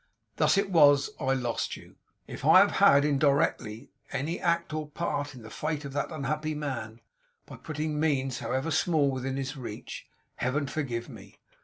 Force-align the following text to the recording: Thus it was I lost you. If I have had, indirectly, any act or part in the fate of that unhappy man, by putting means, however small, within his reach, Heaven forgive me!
Thus 0.37 0.57
it 0.57 0.71
was 0.71 1.11
I 1.19 1.35
lost 1.35 1.77
you. 1.77 1.95
If 2.25 2.43
I 2.43 2.57
have 2.57 2.71
had, 2.71 3.05
indirectly, 3.05 3.91
any 4.11 4.39
act 4.39 4.73
or 4.73 4.89
part 4.89 5.35
in 5.35 5.43
the 5.43 5.51
fate 5.51 5.85
of 5.85 5.93
that 5.93 6.09
unhappy 6.11 6.55
man, 6.55 7.01
by 7.45 7.57
putting 7.57 7.99
means, 7.99 8.39
however 8.39 8.71
small, 8.71 9.11
within 9.11 9.37
his 9.37 9.55
reach, 9.55 10.07
Heaven 10.37 10.65
forgive 10.65 11.07
me! 11.07 11.37